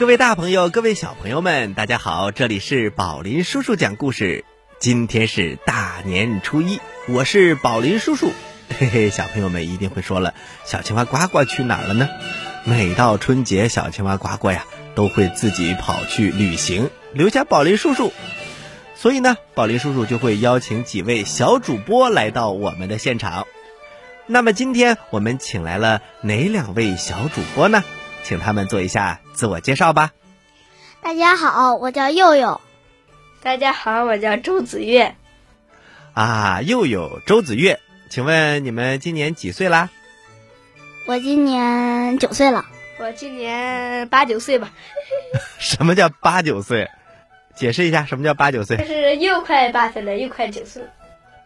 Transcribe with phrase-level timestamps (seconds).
[0.00, 2.30] 各位大朋友，各位小朋友们，大家好！
[2.30, 4.46] 这里是宝林叔叔讲故事。
[4.78, 8.32] 今天是大年初一，我是宝林叔叔。
[8.78, 10.32] 嘿嘿，小朋友们一定会说了，
[10.64, 12.08] 小青蛙呱呱去哪儿了呢？
[12.64, 18.10] 每到春节，小青蛙呱呱呀都会自己跑去旅行，留下宝林叔叔。
[18.94, 23.46] 所以呢，宝林叔叔就会邀请几位小主播来到我们的现场。
[24.26, 27.84] 那么今天我们请来了哪两位小主播呢？
[28.22, 30.12] 请他们做一下自我介绍吧。
[31.00, 32.60] 大家好，我叫佑佑。
[33.42, 35.16] 大家好，我叫周子月。
[36.12, 37.80] 啊，佑佑，周子月，
[38.10, 39.88] 请问你们今年几岁啦？
[41.06, 42.66] 我今年九岁了。
[42.98, 44.70] 我今年八九岁吧。
[45.58, 46.90] 什么叫八九岁？
[47.54, 48.76] 解释一下，什么叫八九岁？
[48.76, 50.82] 就是又快八岁了，又快九岁。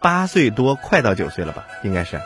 [0.00, 1.64] 八岁多，快到九岁了吧？
[1.84, 2.20] 应该是。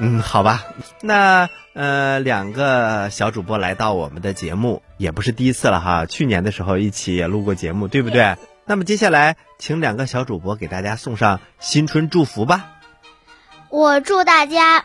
[0.00, 0.64] 嗯，好吧。
[1.00, 6.04] 那呃，两个小主播来到我们的节目，也不是第一次了哈。
[6.06, 8.36] 去年的时候一起也录过节目，对不对？
[8.66, 12.68] 那么接下来，请两个小主播给大家送上新春祝福吧。
[13.70, 14.84] 我祝大家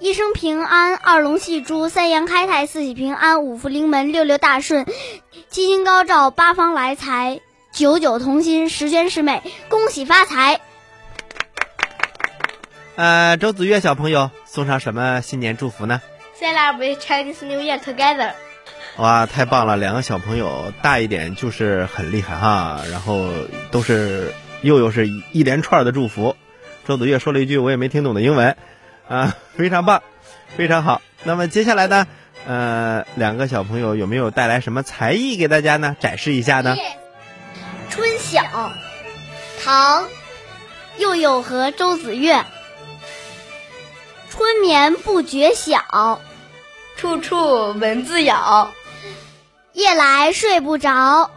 [0.00, 4.86] 一生平安，二龙戏珠，三阳开泰，四喜平安，五福临门，六六大顺，
[5.50, 7.40] 七星高照，八方来财，
[7.72, 10.60] 九九同心，十全十美，恭喜发财。
[12.96, 16.02] 呃，周子月小朋友送上什么新年祝福呢
[16.38, 18.32] ？Celebrate Chinese New Year together。
[18.96, 19.76] 哇，太棒了！
[19.76, 23.28] 两个小朋友大一点就是很厉害哈，然后
[23.70, 26.36] 都是又又是一连串的祝福。
[26.86, 28.56] 周子月说了一句我也没听懂的英文，
[29.08, 30.02] 啊， 非常棒，
[30.56, 31.02] 非常好。
[31.24, 32.06] 那么接下来呢，
[32.46, 35.96] 呃，两个小朋友有没有带来什么才艺给大家呢？
[35.98, 36.76] 展示一下呢？
[37.90, 38.42] 春晓，
[39.64, 40.06] 唐，
[40.98, 42.44] 佑佑和周子月。
[44.34, 46.20] 春眠不觉晓，
[46.96, 48.72] 处处蚊子咬。
[49.72, 51.30] 夜来睡不着，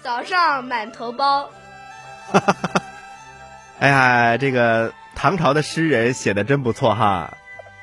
[0.00, 1.50] 早上满头包。
[2.30, 2.82] 哈哈哈！
[3.80, 7.36] 哎呀，这个唐朝的诗人写的真不错哈。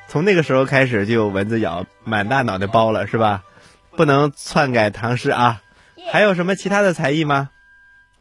[0.08, 3.42] 从那个时候开始就有蚊子咬，满大脑袋包了是吧？
[3.94, 5.60] 不能篡改唐诗啊。
[6.10, 7.50] 还有什么其他的才艺吗？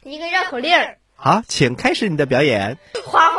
[0.03, 0.97] 一个绕口令儿。
[1.15, 2.77] 好，请开始你的表演。
[3.05, 3.30] 花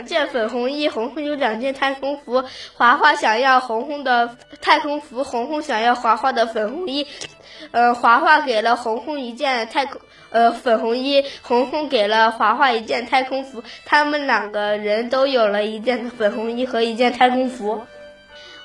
[0.00, 2.42] 两件粉红衣，红红有两件太空服。
[2.72, 7.06] 华华想要红红的太空服，红红想要华华的粉红衣。
[7.70, 10.00] 呃，华华给了红红一件太空
[10.30, 13.62] 呃粉红衣，红红给了华华一件太空服。
[13.84, 17.82] 他们两个人都有了一件粉红衣和一件太空服。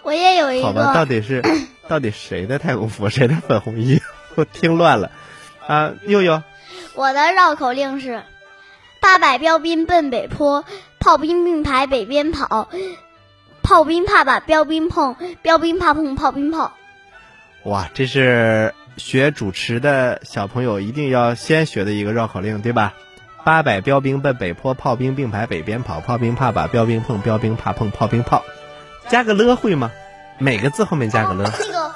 [0.03, 0.68] 我也有一个。
[0.68, 1.44] 好吧，到底是
[1.90, 4.00] 到底谁的太空服，谁的粉红衣？
[4.35, 5.12] 我听乱了。
[5.68, 6.41] 啊，悠悠。
[6.94, 8.24] 我的绕口令是。
[9.01, 10.66] 八百标兵奔北坡，
[11.05, 12.67] 炮兵并排北边跑，
[13.61, 16.73] 炮兵怕把标兵碰，标兵怕碰炮兵炮。
[17.61, 22.95] 哇，这是学主持的小朋友一定要先学的一个绕口令，对吧？
[23.44, 28.44] 八百标兵奔北坡，炮兵并排北边跑，炮兵怕把标兵碰，标兵怕碰炮兵炮。
[29.07, 29.91] 加个了会吗？
[30.39, 31.53] 每个字后面加个了。
[31.59, 31.95] 那个，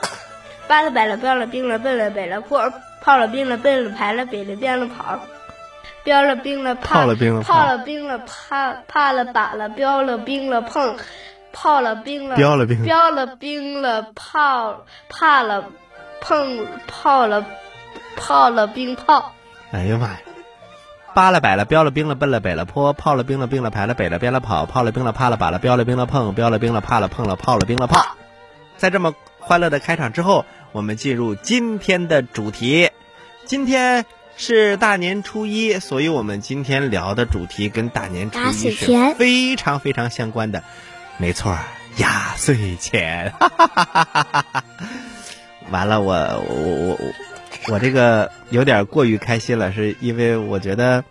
[0.67, 5.19] 八了百了标了兵了奔了北了坡，炮了兵了奔了排了北了边了跑。
[6.03, 10.95] 标了兵了，炮了兵了，炮了兵了，怕怕了把了，标了兵了碰，
[11.51, 15.65] 炮了兵了，标了兵，标了兵了，炮怕了
[16.21, 17.45] 碰，炮了
[18.15, 19.33] 炮了兵炮。
[19.71, 20.19] 哎呀妈呀！
[21.13, 28.15] 扒了摆了，标了兵了，奔了北了坡，炮了兵了，兵了排了北了边了跑，炮了兵了，怕了把了，标了兵了碰，标了兵了，怕了碰了，炮了兵了炮。
[28.77, 32.89] 在这么欢乐的开场之后，我们进入今天的主题。
[33.45, 34.05] 今天。
[34.41, 40.63] 是大年初一，所以我们今天聊的主题跟大年初一是非常非常相关的，
[41.17, 41.57] 没错，
[41.97, 43.33] 压岁钱。
[45.69, 47.13] 完了，我我我我
[47.67, 51.03] 我这个有点过于开心了，是因为我觉得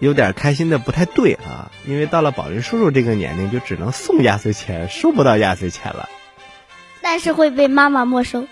[0.00, 6.08] 有点开心的不太对啊，因为到了宝林叔叔这个年龄，就只能送压岁钱，收不到压岁钱了。
[7.00, 8.48] 但是会被妈妈没收。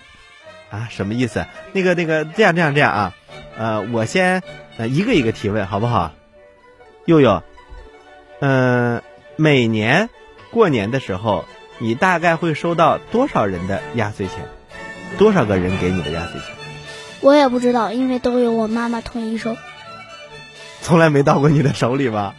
[0.69, 1.45] 啊，什么意思？
[1.73, 3.13] 那个那个，这样这样这样啊。
[3.61, 4.41] 呃，我先
[4.77, 6.13] 呃一个一个提问好不好？
[7.05, 7.43] 佑佑，
[8.39, 9.03] 嗯，
[9.35, 10.09] 每年
[10.49, 11.45] 过年的时候，
[11.77, 14.37] 你大概会收到多少人的压岁钱？
[15.19, 16.55] 多少个人给你的压岁钱？
[17.21, 19.55] 我也不知道，因为都由我妈妈统一收。
[20.81, 22.33] 从来没到过你的手里吗？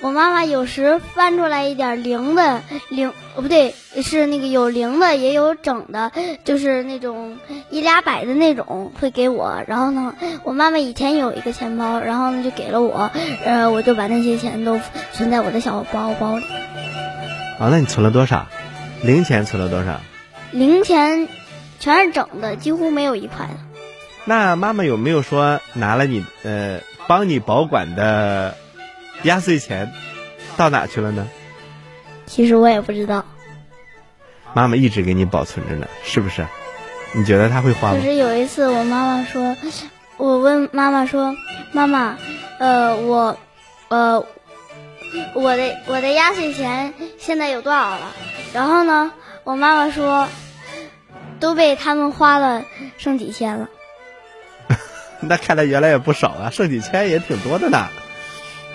[0.00, 6.12] 我妈妈有时翻出来一点零的零，哦不对，是那个有零的也有整的，
[6.44, 7.36] 就是那种
[7.70, 9.60] 一俩百的那种会给我。
[9.66, 10.14] 然后呢，
[10.44, 13.10] 我妈妈以前有一个钱包，然后呢就给了我，
[13.44, 14.80] 呃，我就把那些钱都
[15.12, 16.44] 存在我的小包包里。
[17.58, 18.46] 啊，那你存了多少？
[19.02, 20.00] 零钱存了多少？
[20.52, 21.28] 零钱
[21.80, 23.54] 全是整的，几乎没有一块的。
[24.24, 28.56] 那妈妈有没有说拿了你呃帮你保管的
[29.24, 29.90] 压岁钱
[30.56, 31.26] 到哪去了呢？
[32.26, 33.24] 其实我也不知道。
[34.54, 36.46] 妈妈一直给你保存着呢，是不是？
[37.12, 38.02] 你觉得他会花吗可？
[38.02, 39.56] 是有一次，我妈妈说，
[40.16, 41.34] 我问妈妈说，
[41.72, 42.18] 妈妈，
[42.58, 43.38] 呃，我，
[43.88, 44.24] 呃，
[45.34, 48.12] 我的我的压岁钱现在有多少了？
[48.52, 49.10] 然后呢，
[49.44, 50.28] 我妈妈说，
[51.40, 52.64] 都被他们花了，
[52.98, 53.68] 剩几千了。
[55.20, 57.88] 那看来原来也不少啊，剩几千也挺多的呢。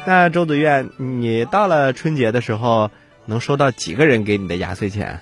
[0.05, 2.91] 那周子苑，你到了春节的时候，
[3.25, 5.19] 能收到几个人给你的压岁钱？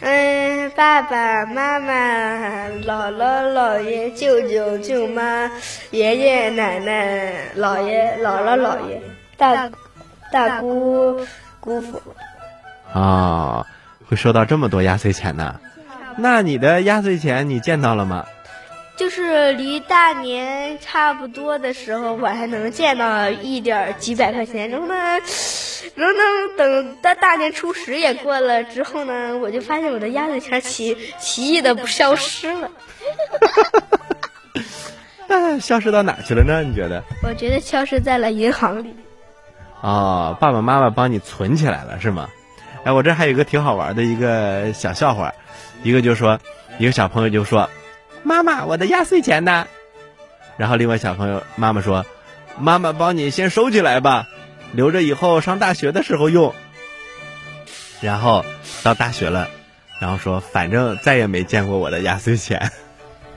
[0.00, 5.50] 嗯，爸爸妈妈、姥姥、姥爷、舅舅、舅妈、
[5.90, 9.00] 爷爷奶奶、姥爷、姥姥、姥爷、
[9.36, 9.70] 大
[10.30, 11.18] 大姑、
[11.60, 12.02] 姑父。
[12.92, 13.66] 啊、
[14.06, 15.58] 会收到这么多压岁钱呢？
[16.16, 18.24] 那你的压岁钱你见到了吗？
[18.96, 24.94] 就是离大年差不多的时候，我还能见到一点儿几百块钱，然后呢，
[25.96, 26.20] 然后呢，
[26.56, 32.70] 等到大年初十也过了之后呢，我就发现我的压岁钱奇奇异的不消失了。
[35.26, 36.62] 那 消失到哪去了呢？
[36.62, 37.02] 你觉得？
[37.22, 38.94] 我觉得消失在了银行里。
[39.80, 42.28] 哦，爸爸妈妈帮你存起来了是吗？
[42.84, 45.32] 哎，我这还有一个挺好玩的一个小笑话，
[45.82, 46.38] 一个就说，
[46.78, 47.68] 一个小朋友就说
[48.24, 49.68] ：“妈妈，我的压岁钱呢？”
[50.58, 52.04] 然后另外小朋友妈妈说
[52.58, 54.26] ：“妈妈帮你先收起来吧，
[54.72, 56.54] 留着以后上大学的时候用。”
[58.00, 58.44] 然后
[58.82, 59.48] 到大学了，
[60.00, 62.72] 然后说：“反正再也没见过我的压岁钱。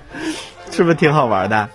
[0.71, 1.69] ”是不是挺好玩的？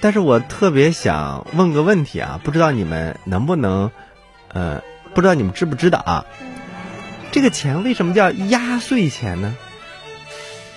[0.00, 3.90] 但是我特别想问个问题啊，不知道你们能不能，
[4.52, 4.82] 呃，
[5.14, 6.26] 不知道你们知不知道啊？
[7.32, 9.56] 这个钱为什么叫压岁钱呢？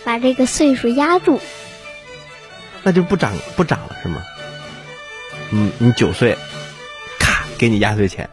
[0.06, 1.42] 把这个岁数压住，
[2.84, 4.22] 那就不长不长了是吗？
[5.52, 6.38] 嗯，你九岁，
[7.20, 8.30] 咔给你压岁钱，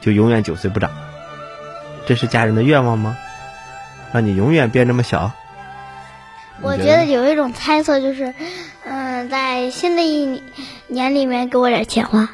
[0.00, 0.90] 就永远九岁不长。
[2.06, 3.16] 这是家人的愿望吗？
[4.12, 5.32] 让你永远变这么小？
[6.62, 8.34] 我觉得有一种猜测就是，
[8.84, 10.42] 嗯、在新的一年
[10.88, 12.28] 年里面给我点钱花。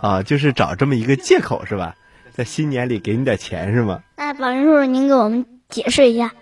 [0.00, 1.94] 啊，就是找这么一个借口是吧？
[2.32, 4.02] 在新年里给你点钱是吗？
[4.16, 6.32] 那宝林叔叔，您给我们解释一下。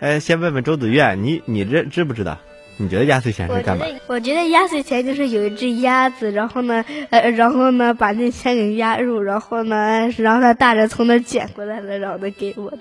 [0.00, 2.38] 哎，先问问周子苑，你你这知不知道？
[2.78, 3.86] 你觉得压岁钱是干嘛？
[4.06, 12.78] 我觉得压岁钱就是有一只鸭子，然后呢，呃，然后呢，把那钱给压入，然后呢，然后他大人从那捡过来了，然后呢给我的。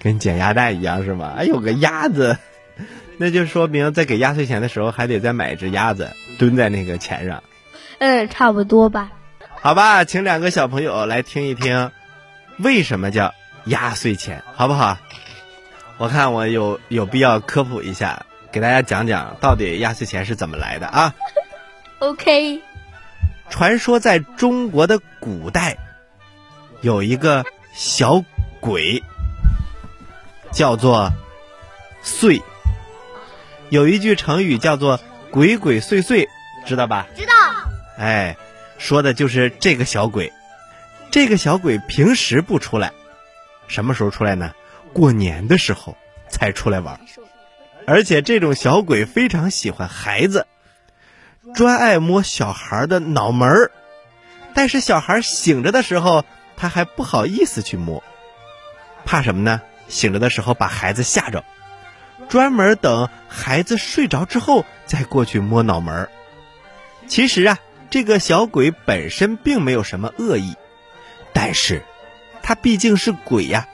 [0.00, 1.34] 跟捡鸭蛋一样是吗？
[1.38, 2.36] 哎，有个鸭子，
[3.18, 7.42] 那就说明在给压岁钱的时候还得再买一只鸭子蹲在那个钱上。
[7.98, 9.12] 嗯，差不多吧。
[9.60, 11.90] 好吧，请两个小朋友来听一听，
[12.58, 13.34] 为什么叫
[13.64, 14.98] 压岁钱，好不好？
[15.98, 21.14] 我看我有有必要科普一下，给大家讲讲到底压岁钱是怎么来的啊
[21.98, 22.62] ？OK，
[23.50, 25.76] 传说在中国的古代，
[26.80, 27.44] 有一个
[27.74, 28.24] 小
[28.60, 29.02] 鬼，
[30.52, 31.12] 叫做
[32.02, 32.42] 祟。
[33.68, 36.26] 有一句成语叫做“鬼鬼祟祟”，
[36.64, 37.06] 知道吧？
[37.14, 37.32] 知道。
[37.98, 38.38] 哎，
[38.78, 40.32] 说的就是这个小鬼。
[41.10, 42.90] 这个小鬼平时不出来，
[43.68, 44.54] 什么时候出来呢？
[44.94, 45.94] 过年的时候
[46.30, 46.98] 才出来玩。
[47.86, 50.46] 而且这种小鬼非常喜欢孩子，
[51.54, 53.70] 专爱摸小孩的脑门儿。
[54.54, 56.24] 但是小孩醒着的时候，
[56.56, 58.02] 他还不好意思去摸，
[59.04, 59.62] 怕什么呢？
[59.88, 61.44] 醒着的时候把孩子吓着，
[62.28, 66.08] 专门等孩子睡着之后再过去摸脑门儿。
[67.06, 70.56] 其实啊，这个小鬼本身并没有什么恶意，
[71.32, 71.84] 但是，
[72.42, 73.68] 他毕竟是鬼呀，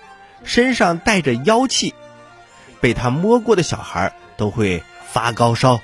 [0.45, 1.95] 身上带着妖气，
[2.82, 5.80] 被他摸过的小孩都会发高烧，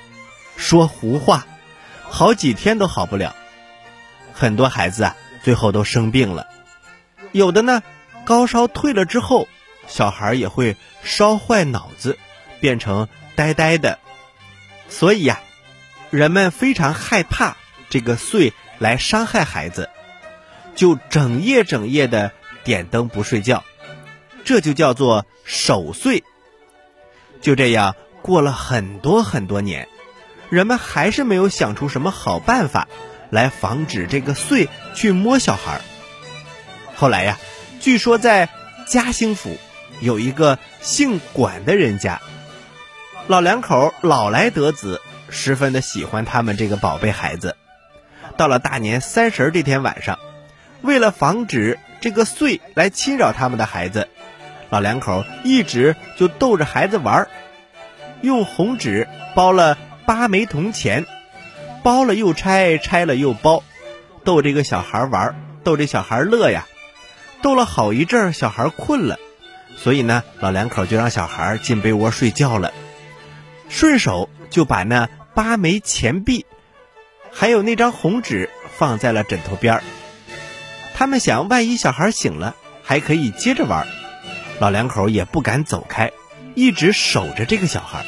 [0.57, 1.47] 说胡话，
[2.03, 3.35] 好几天都好不了。
[4.33, 6.47] 很多孩子啊，最后都生病了。
[7.31, 7.81] 有的呢，
[8.25, 9.47] 高烧退了之后，
[9.87, 12.17] 小孩也会烧坏脑子，
[12.59, 13.97] 变成呆呆的。
[14.89, 15.39] 所以呀、
[16.09, 17.55] 人们非常害怕
[17.89, 19.89] 这个祟来伤害孩子，
[20.75, 22.33] 就整夜整夜的
[22.65, 23.63] 点灯不睡觉，
[24.43, 26.25] 这就叫做守岁。
[27.41, 29.87] 就这样过了很多很多年，
[30.49, 32.87] 人们还是没有想出什么好办法
[33.29, 35.81] 来防止这个祟去摸小孩。
[36.95, 37.37] 后来呀，
[37.79, 38.49] 据说在
[38.87, 39.57] 嘉兴府
[40.01, 42.21] 有一个姓管的人家，
[43.27, 47.55] 老两口老来得子，十分的喜欢他们这个宝贝孩子。
[48.35, 50.17] 到了大年三十这天晚上，
[50.81, 54.09] 为了防止这个祟来侵扰他们的孩子，
[54.69, 57.27] 老两口一直就逗着孩子玩儿，
[58.21, 61.05] 用红纸包了八枚铜钱，
[61.83, 63.63] 包了又拆，拆了又包，
[64.23, 66.67] 逗这个小孩玩，逗这小孩乐呀。
[67.41, 69.17] 逗了好一阵儿，小孩困了，
[69.77, 72.73] 所以呢，老两口就让小孩进被窝睡觉了，
[73.69, 76.45] 顺手就把那八枚钱币，
[77.31, 79.83] 还有那张红纸放在了枕头边儿。
[80.93, 83.87] 他们想，万一小孩醒了，还可以接着玩。
[84.59, 86.11] 老两口也不敢走开，
[86.53, 88.05] 一直守着这个小孩，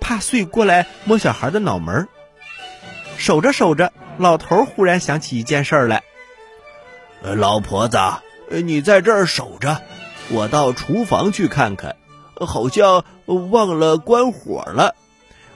[0.00, 2.08] 怕穗过来摸小孩的脑门儿。
[3.16, 6.02] 守着守着，老头忽然想起一件事儿来
[7.22, 7.98] ：“呃，老婆子。”
[8.50, 9.80] 你在这儿守着，
[10.28, 11.96] 我到厨房去看看，
[12.36, 14.94] 好像忘了关火了，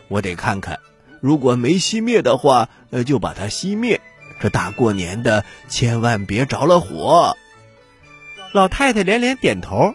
[0.08, 0.80] 我得看看，
[1.20, 2.70] 如果没熄灭的话，
[3.06, 4.00] 就把它熄灭。
[4.40, 7.36] 这大过年的，千万别着了火。
[8.52, 9.94] 老太太连连点头，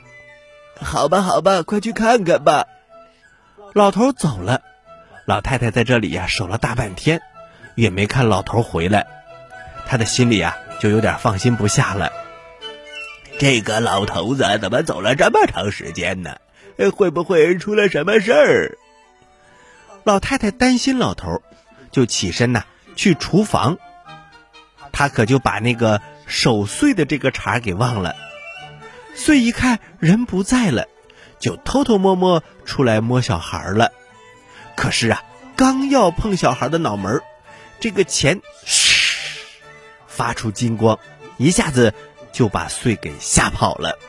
[0.84, 2.68] 好吧，好吧，快去看看吧。
[3.74, 4.62] 老头走了，
[5.26, 7.22] 老太太在这里呀守了大半天，
[7.76, 9.08] 也没看老头回来，
[9.88, 12.12] 她的心里呀就有点放心不下了。
[13.40, 16.38] 这个老头子怎么走了这么长时间呢？
[16.96, 18.78] 会不会出了什么事儿？
[20.04, 21.42] 老太太担心老头，
[21.92, 23.78] 就起身呐去厨房。
[24.92, 28.16] 她可就把那个守岁的这个茬给忘了。
[29.16, 30.88] 岁一看人不在了，
[31.40, 33.92] 就偷偷摸摸出来摸小孩了。
[34.76, 35.24] 可是啊，
[35.56, 37.22] 刚要碰小孩的脑门，
[37.80, 39.20] 这个钱嘘
[40.08, 41.00] 发出金光，
[41.38, 41.94] 一下子。
[42.34, 44.00] 就把穗给吓跑了。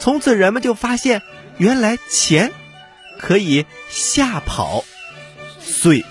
[0.00, 1.22] 从此人们就发现，
[1.58, 2.50] 原来钱
[3.20, 4.82] 可以吓跑
[5.60, 6.04] 穗，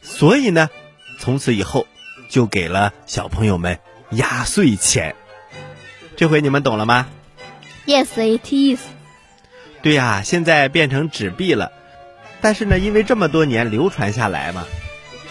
[0.00, 0.70] 所以呢，
[1.20, 1.86] 从此以后
[2.30, 3.78] 就给了小朋友们
[4.12, 5.16] 压岁钱。
[6.16, 7.06] 这回你们懂了吗
[7.88, 8.82] ？Yes, it is。
[9.80, 11.72] 对呀，现在变成纸币了，
[12.42, 14.66] 但是呢，因为这么多年流传下来嘛，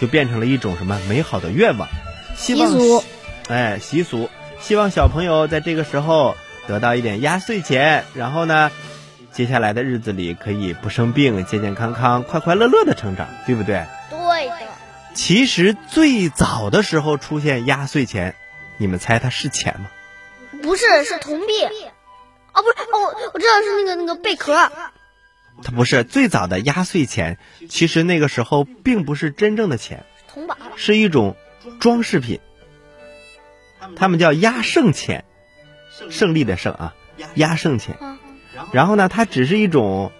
[0.00, 1.88] 就变成了一种什么美好的愿望，
[2.36, 3.04] 习俗。
[3.48, 4.28] 哎，习俗。
[4.60, 6.36] 希望小朋友在这个时候
[6.66, 8.72] 得到一点压岁钱，然后呢，
[9.32, 13.84] 接下来的日子里可以不生病，健健康康，快快乐乐的成长，对不对？
[14.10, 14.66] 对的。
[15.14, 18.34] 其实最早的时候出现压岁钱，
[18.78, 19.90] 你们猜它是钱吗？
[20.60, 21.52] 不是，是铜币。
[22.58, 24.54] 哦，不是，哦，我知道是那个那个贝壳。
[25.62, 27.38] 它不是最早的压岁钱，
[27.68, 31.36] 其实那个时候并不是真正的钱，铜板，是一种
[31.80, 32.40] 装饰品。
[33.96, 35.24] 他们叫压胜钱，
[36.10, 36.94] 胜利的胜啊，
[37.34, 37.96] 压胜钱。
[38.72, 40.12] 然后呢，它只是一种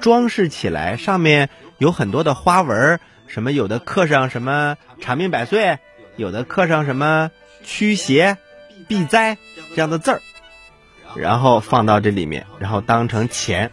[0.00, 5.78] 装饰起来，上面有很多的花纹，什么有的刻上什么长命百岁，
[6.16, 7.30] 有的刻上什么
[7.64, 8.36] 驱邪
[8.86, 9.38] 避灾
[9.74, 10.22] 这样的字儿，
[11.16, 13.70] 然后放到这里面，然后当成钱，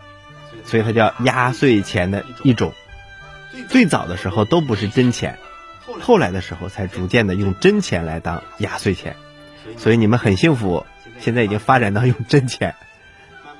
[0.63, 2.73] 所以它叫压岁钱的一种。
[3.69, 5.37] 最早的时候都不是真钱。
[6.01, 9.15] 后来的时候才逐渐的用真钱来当压岁钱，
[9.77, 10.85] 所以你们很幸福，
[11.19, 12.73] 现在已经发展到用真钱，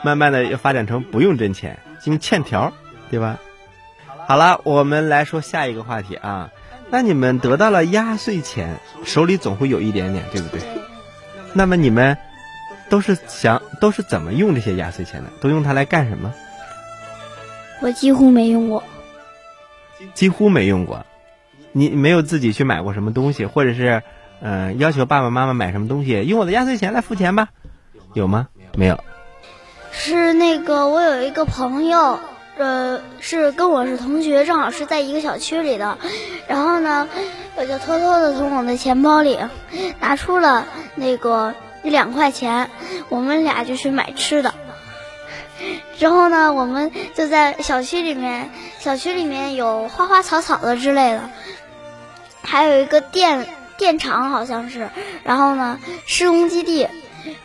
[0.01, 2.74] 慢慢的又发展成不用真钱，用欠条，
[3.10, 3.38] 对吧？
[4.27, 6.50] 好了，我们来说下一个话题啊。
[6.89, 10.62] 那你们得到了压岁钱，手里总会有一点点，对不对？
[11.53, 12.17] 那么你们
[12.89, 15.30] 都是想都是怎么用这些压岁钱的？
[15.42, 16.34] 都用它来干什么？
[17.82, 18.84] 我几乎没用过，
[20.13, 21.06] 几乎没用过。
[21.74, 24.01] 你没有自己去买过什么东西，或者是，
[24.39, 27.50] 嗯，要求爸爸妈妈买什么东西，用我的压岁钱来付钱吧，
[28.13, 28.48] 有吗？
[28.77, 29.04] 没有。
[29.92, 32.18] 是那个，我有一个朋友，
[32.58, 35.98] 呃，是跟我是同学，正好是在一个小区里的，
[36.48, 37.10] 然后呢，
[37.58, 39.38] 我就偷偷的从我的钱包里
[40.00, 40.65] 拿出了
[40.96, 42.70] 那个一两块钱，
[43.10, 44.54] 我们俩就去买吃的。
[45.98, 48.50] 之后呢，我们就在小区里面，
[48.80, 51.30] 小区里面有花花草草的之类的。
[52.44, 54.89] 还有一个电电厂，好像是，
[55.24, 56.88] 然后呢，施工基地，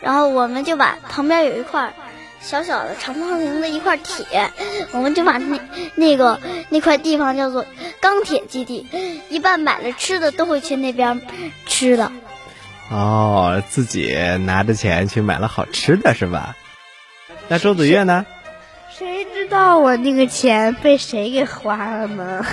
[0.01, 1.93] 然后我们就把旁边有一块
[2.41, 4.51] 小小的长方形的一块铁，
[4.91, 5.59] 我们就把那
[5.95, 7.65] 那个那块地方叫做
[7.99, 8.87] 钢铁基地，
[9.29, 11.21] 一般买了吃的都会去那边
[11.65, 12.11] 吃的。
[12.91, 14.13] 哦，自己
[14.45, 16.55] 拿着钱去买了好吃的是吧？
[17.47, 18.25] 那周子月呢？
[18.89, 22.45] 谁知道我那个钱被谁给花了呢？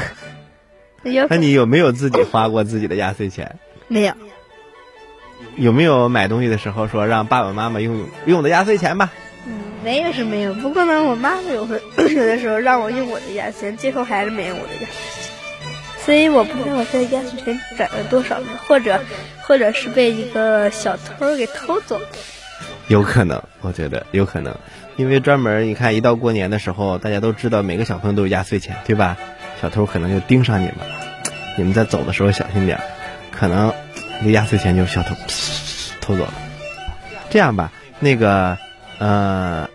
[1.28, 3.58] 那你有没有自己花过自己的压岁钱？
[3.88, 4.14] 没有。
[5.56, 9.10] 有没有买东西的时候说让爸爸妈妈用用我的压岁钱吧？
[9.46, 9.52] 嗯，
[9.84, 10.54] 没有是没有。
[10.54, 11.82] 不过呢，我妈妈有时
[12.14, 15.17] 有的时候让我用我的压岁钱，最后还是没用我的压岁钱。
[16.08, 18.40] 所以我不知道我现在压岁钱攒了多少？
[18.66, 18.98] 或者，
[19.42, 22.06] 或者是被一个小偷给偷走的？
[22.86, 24.56] 有可能，我觉得有可能，
[24.96, 29.18] 因为专门你看，一到过年的时候，大家都知道每个小朋友都有压岁钱，对吧？
[29.60, 30.96] 小偷可能就盯上你们了。
[31.58, 32.84] 你们在走的时候小心点儿，
[33.30, 33.74] 可能
[34.22, 35.14] 那压岁钱就小偷
[36.00, 36.32] 偷走了。
[37.28, 38.56] 这样吧，那个
[38.98, 39.68] 呃，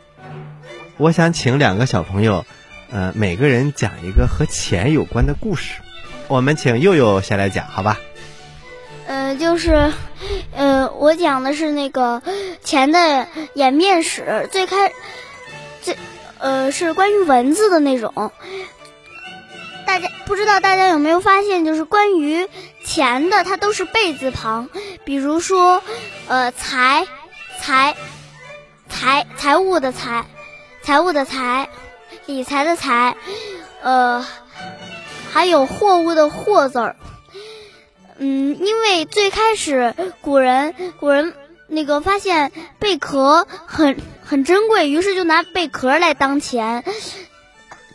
[0.97, 2.43] 我想请两个小朋友，
[2.91, 5.75] 呃，每个人讲一个和钱有关的故事。
[6.27, 7.99] 我们请佑佑先来讲，好吧？
[9.05, 9.91] 呃，就是，
[10.55, 12.21] 呃，我讲的是那个
[12.63, 14.91] 钱的演变史，最开，
[15.81, 15.97] 最，
[16.39, 18.31] 呃，是关于文字的那种。
[19.85, 22.47] 大家不知道大家有没有发现，就是关于
[22.85, 24.69] 钱的，它都是贝字旁，
[25.03, 25.83] 比如说，
[26.27, 27.05] 呃，财，
[27.61, 27.95] 财，
[28.89, 30.25] 财，财务的财，
[30.81, 31.67] 财务的财，
[32.25, 33.15] 理财的财，
[33.81, 34.25] 呃，
[35.33, 36.95] 还有货物的货字儿。
[38.19, 41.33] 嗯，因为最开始古人古人
[41.67, 46.83] 那个发现贝壳很很珍贵，于是就拿贝壳来当钱。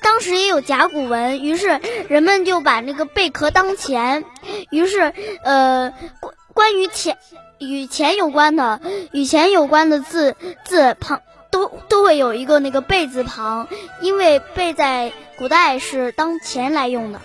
[0.00, 4.24] 当时也有甲骨文，于是人们就把那个贝壳当钱。
[4.70, 7.16] 于是，呃，关关于钱
[7.58, 8.80] 与钱有关的
[9.12, 10.34] 与钱有关的字
[10.64, 13.68] 字旁都都会有一个那个贝字旁，
[14.00, 17.20] 因为贝在古代是当钱来用的。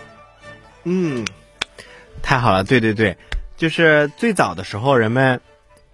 [0.83, 1.25] 嗯，
[2.21, 3.17] 太好了，对对对，
[3.57, 5.41] 就是最早的时候，人们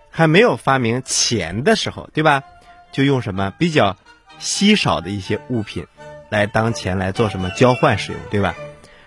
[0.10, 2.44] 还没有发明钱的时候，对吧？
[2.92, 3.98] 就用什么比较
[4.40, 5.86] 稀少的一些物品
[6.30, 8.56] 来当钱来做什么交换使用，对吧？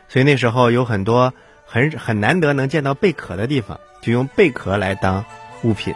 [0.09, 1.33] 所以那时候有很多
[1.67, 5.25] 很很难得能见到贝壳的地方，就用贝壳来当
[5.63, 5.95] 物品，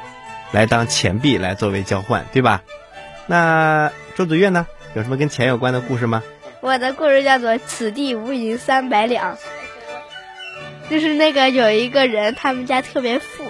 [0.53, 2.63] 来当钱币来作为交换，对吧？
[3.27, 6.23] 那周子月呢，有什么跟钱有关的故事吗？
[6.61, 9.37] 我的故事叫做“此地无银三百两”，
[10.91, 13.45] 就是那个有一个人，他们家特别富，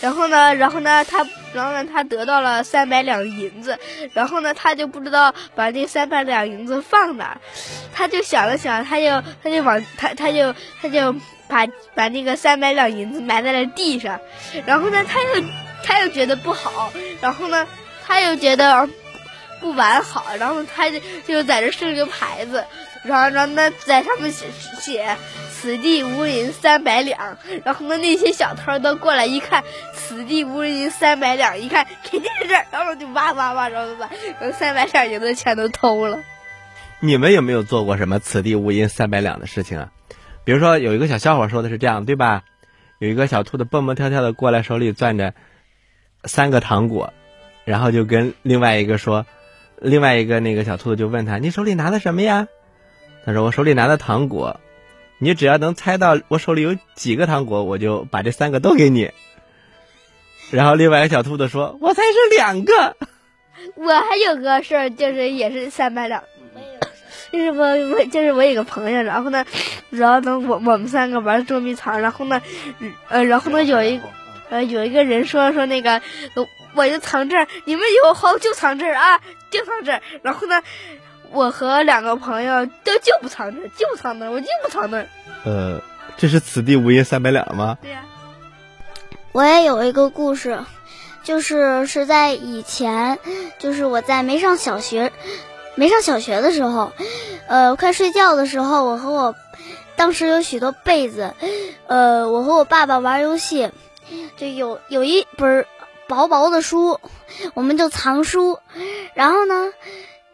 [0.00, 3.78] 然后呢，然后呢，他，然后呢，他得到了三百两银子，
[4.12, 7.40] 然后呢，他就不知道把这三百两银子放哪，
[7.92, 11.12] 他就想了想，他就，他就往他，他就，他就
[11.48, 14.20] 把把那个三百两银子埋在了地上，
[14.66, 15.44] 然后呢，他又，
[15.82, 17.66] 他又觉得不好，然后呢，
[18.06, 18.88] 他又觉得。
[19.60, 22.64] 不完好，然后他就就在这设了个牌子，
[23.04, 24.46] 然后然后呢在上面写
[24.80, 25.16] 写
[25.52, 29.62] “此地无银三百两”，然后呢那些小偷都过来一看
[29.94, 36.18] ，“此地无银三百两”，一看肯定是这，然后就哇哇哇，然后把把三百两银子全都偷了。
[37.00, 39.90] 你们有没有做过什么“此地无银三百两”的事情啊？
[40.44, 42.42] 比如说有一个小笑话说的是这样，对吧？
[42.98, 45.34] 有一个小兔子蹦蹦跳跳的过来，手里攥着
[46.24, 47.12] 三个糖果，
[47.64, 49.26] 然后就跟另外一个说。
[49.80, 52.48] 另外一个那个小兔子就问他：“你手里拿的什么呀？”
[53.24, 54.60] 他说：“我手里拿的糖果。
[55.18, 59.10] 你只要能猜到我手里有几个糖果，我就把这三个都给你。”
[60.50, 62.96] 然后另外一个小兔子说：“我猜是两个。
[63.76, 66.22] ”我还有个事儿，就是也是三百两，
[67.30, 69.44] 就是我我就是我有个朋友，然后呢，
[69.90, 72.40] 然后呢我我们三个玩捉迷藏，然后呢，
[73.08, 74.00] 呃，然后呢有一
[74.48, 76.00] 呃有一个人说说那个
[76.74, 79.20] 我就藏这儿，你们以后好就藏这儿啊。
[79.50, 80.62] 就藏这儿，然后呢，
[81.30, 85.06] 我和两个朋友都就不藏这儿，就藏那儿，我就不藏那儿。
[85.44, 85.80] 呃，
[86.16, 87.78] 这是此地无银三百两吗？
[87.82, 88.04] 对呀。
[89.32, 90.58] 我也有一个故事，
[91.22, 93.18] 就是是在以前，
[93.58, 95.12] 就是我在没上小学，
[95.76, 96.92] 没上小学的时候，
[97.46, 99.34] 呃，快睡觉的时候，我和我
[99.94, 101.32] 当时有许多被子，
[101.86, 103.70] 呃，我和我爸爸玩游戏，
[104.36, 105.64] 就有有一本
[106.10, 106.98] 薄薄的书。
[107.54, 108.58] 我们就藏书，
[109.14, 109.72] 然后呢，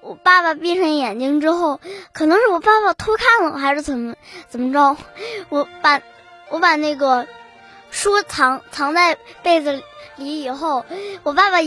[0.00, 1.78] 我爸爸闭上眼睛之后，
[2.12, 4.14] 可能是我爸爸偷看了还是怎么
[4.48, 4.96] 怎么着，
[5.50, 6.00] 我把
[6.48, 7.26] 我把那个
[7.90, 9.82] 书藏藏在被子
[10.16, 10.84] 里以后，
[11.22, 11.58] 我爸爸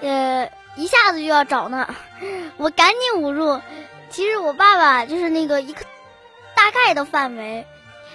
[0.00, 1.94] 呃一下子就要找那儿，
[2.56, 3.60] 我赶紧捂住。
[4.10, 5.84] 其实我爸爸就是那个一个
[6.56, 7.66] 大概的范围。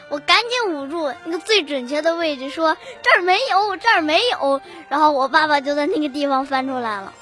[0.10, 4.62] 我赶紧捂住那个最准确的位置，说这儿没有，这儿没有。
[4.90, 7.14] 然后我爸爸就在那个地方翻出来了。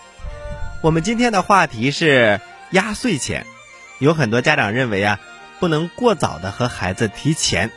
[0.84, 2.39] 我们今天的话题是
[2.71, 3.45] 压岁钱，
[4.00, 5.19] 有很多家长认为啊，
[5.60, 7.71] 不能过早的和孩子提钱，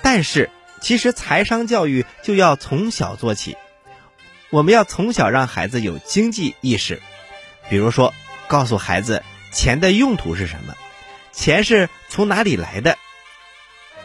[0.00, 0.48] 但是
[0.80, 3.58] 其实财商教育就要从小做起，
[4.48, 7.02] 我们要从小让孩子有经济意识，
[7.68, 8.14] 比如说
[8.48, 9.22] 告诉孩子
[9.52, 10.74] 钱的用途是什么，
[11.30, 12.96] 钱是从哪里来的。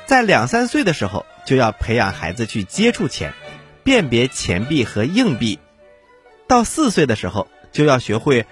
[0.06, 3.34] 在两三岁的时候，就要培养孩子去接触钱，
[3.84, 5.58] 辨别钱币和硬币；
[6.48, 8.46] 到四岁的时候，就要学会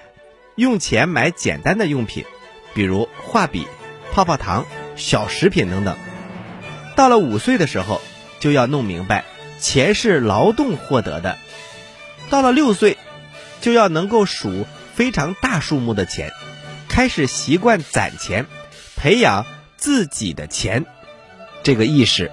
[0.55, 2.25] 用钱买简单的用品，
[2.73, 3.67] 比如画笔、
[4.11, 5.95] 泡泡糖、小食品等等；
[6.95, 8.01] 到了五岁的时候，
[8.39, 9.23] 就要弄明白
[9.59, 11.37] 钱是劳动获得的；
[12.31, 12.97] 到了六岁，
[13.61, 16.31] 就要能够数非常大数目的钱，
[16.89, 18.47] 开始习惯攒钱，
[18.95, 19.45] 培养。
[19.75, 20.85] 自己的钱
[21.63, 22.31] 这个意识。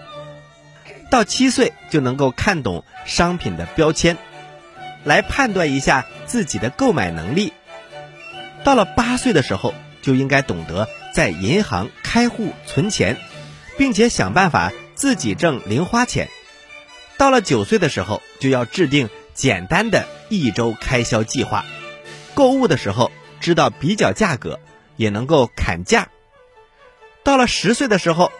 [1.10, 4.16] 到七岁就能够看懂商品的标签，
[5.02, 7.52] 来判断一下自己的购买能力。
[8.62, 13.16] 到了八岁的时候，就应该懂得在银行开户存钱，
[13.78, 16.28] 并且想办法自己挣零花钱。
[17.16, 21.64] 到了九岁的时候，就要制定简单的一周开销计划。
[22.34, 24.60] 购物的时候知道比较价格，
[24.96, 26.08] 也能够砍价。
[27.24, 28.30] 到了十岁的时候，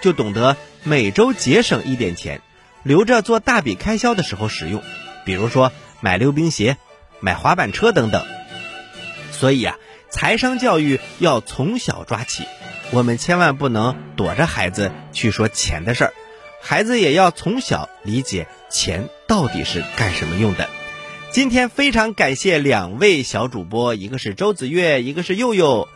[0.00, 2.40] 就懂得每周节省一点钱，
[2.82, 4.82] 留着做大笔开销的时候使用，
[5.24, 6.76] 比如说买溜冰鞋、
[7.20, 8.24] 买滑板车等等。
[9.32, 9.76] 所以啊，
[10.10, 12.44] 财商教育要从小抓起，
[12.90, 16.12] 我们千万不能躲着孩子去说钱的事儿，
[16.62, 20.68] 孩子也要从小理解钱到底是干什么用的。
[21.30, 25.88] 今天非常感谢两位小主播，一个是周子月，一个是佑佑。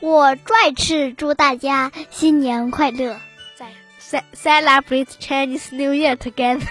[0.00, 3.20] 我再次祝大家新年快乐
[4.34, 6.62] ，celebrate Chinese New Year together。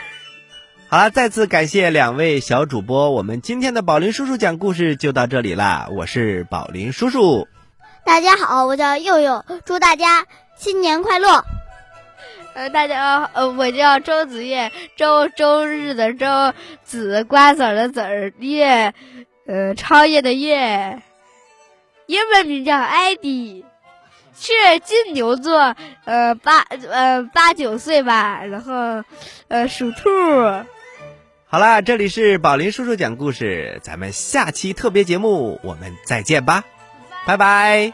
[0.89, 5.87] 好了，再次感谢两位小主播，我们今天的宝林叔叔讲故事就到这里啦。
[5.91, 7.47] 我是宝林叔叔，
[8.03, 10.25] 大家好，我叫佑佑，祝大家
[10.57, 11.45] 新年快乐。
[12.55, 18.95] 呃，大家呃，我叫周子月，周周日的周，子瓜子的子儿，月，
[19.45, 20.99] 呃，超越的月，
[22.09, 23.63] 英文名叫艾迪，
[24.35, 24.51] 是
[24.83, 29.03] 金牛座，呃，八呃八九岁吧，然后
[29.47, 30.09] 呃属兔。
[31.45, 36.63] 好啦，这里是宝林叔叔讲故事，咱们下期特别节目我们再见吧，
[37.27, 37.93] 拜拜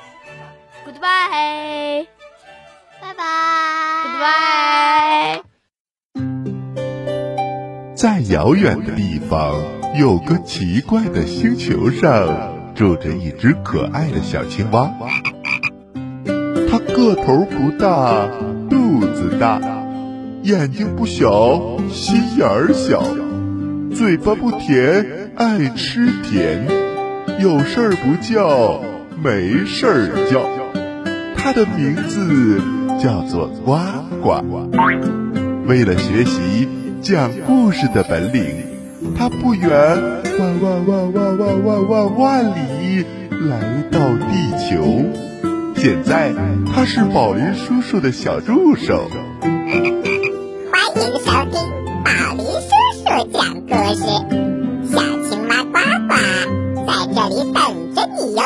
[0.87, 2.07] ，Goodbye，
[3.01, 3.23] 拜拜
[4.05, 5.43] ，Goodbye。
[7.97, 9.61] 在遥远的地方，
[9.99, 14.91] 有个奇怪的星球上，住着一只可爱的小青蛙。
[16.69, 18.27] 它个头不大，
[18.69, 19.61] 肚子大，
[20.43, 23.01] 眼睛不小，心眼儿小。
[23.95, 26.67] 嘴巴不甜，爱吃甜，
[27.39, 28.81] 有事儿不叫，
[29.23, 30.41] 没事儿叫。
[31.37, 32.59] 它的名字
[33.01, 33.77] 叫做呱
[34.21, 34.43] 呱。
[35.65, 36.67] 为了学习
[37.01, 38.43] 讲故事的本领，
[39.13, 45.05] 它不远万万万万万万万万里来到地球。
[45.75, 46.33] 现在，
[46.73, 49.09] 它是宝林叔叔的小助手。
[49.41, 49.51] 欢
[50.95, 51.59] 迎收听
[52.03, 53.43] 宝林叔叔讲。
[53.67, 54.01] 故事，
[54.89, 56.13] 小青蛙呱呱
[56.87, 57.59] 在这里等
[57.93, 58.41] 着你哟。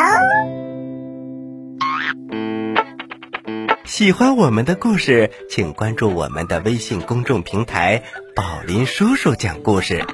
[3.86, 8.04] 喜欢我们的故事，请关注我们的微信公众平台
[8.36, 10.06] “宝林叔叔讲故事”，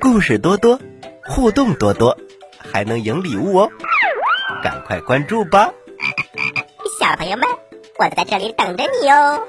[0.00, 0.80] 故事多多，
[1.26, 2.16] 互动多多，
[2.58, 3.70] 还能赢礼物哦！
[4.62, 5.72] 赶快关注吧，
[6.98, 7.46] 小朋友们，
[7.98, 9.40] 我在这里等着你哦。